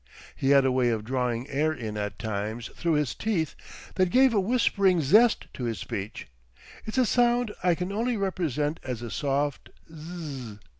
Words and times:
He 0.35 0.49
had 0.49 0.65
a 0.65 0.71
way 0.71 0.89
of 0.89 1.03
drawing 1.03 1.47
air 1.47 1.71
in 1.71 1.95
at 1.95 2.17
times 2.17 2.69
through 2.69 2.93
his 2.93 3.13
teeth 3.13 3.53
that 3.97 4.09
gave 4.09 4.33
a 4.33 4.39
whispering 4.39 4.99
zest 4.99 5.45
to 5.53 5.65
his 5.65 5.77
speech 5.77 6.25
It's 6.87 6.97
a 6.97 7.05
sound 7.05 7.53
I 7.63 7.75
can 7.75 7.91
only 7.91 8.17
represent 8.17 8.79
as 8.83 9.03
a 9.03 9.11
soft 9.11 9.69
Zzzz. 9.95 10.57